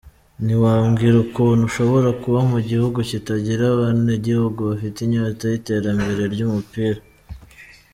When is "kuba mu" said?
2.21-2.59